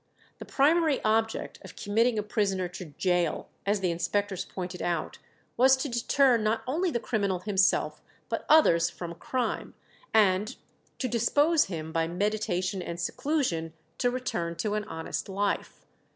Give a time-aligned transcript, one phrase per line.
[0.39, 5.19] The primary object of committing a prisoner to gaol, as the inspectors pointed out,
[5.57, 9.75] was to deter not only the criminal himself, but others from crime,
[10.11, 10.55] and
[10.97, 15.85] "to dispose him, by meditation and seclusion, to return to an honest life."